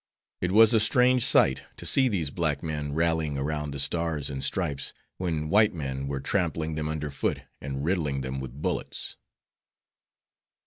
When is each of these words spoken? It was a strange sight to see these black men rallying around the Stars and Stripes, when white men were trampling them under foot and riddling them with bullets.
It 0.41 0.51
was 0.51 0.73
a 0.73 0.79
strange 0.79 1.23
sight 1.23 1.61
to 1.77 1.85
see 1.85 2.07
these 2.07 2.31
black 2.31 2.63
men 2.63 2.93
rallying 2.93 3.37
around 3.37 3.69
the 3.69 3.79
Stars 3.79 4.31
and 4.31 4.43
Stripes, 4.43 4.93
when 5.17 5.47
white 5.47 5.75
men 5.75 6.07
were 6.07 6.19
trampling 6.19 6.73
them 6.73 6.89
under 6.89 7.11
foot 7.11 7.41
and 7.61 7.83
riddling 7.85 8.21
them 8.21 8.39
with 8.39 8.63
bullets. 8.63 9.15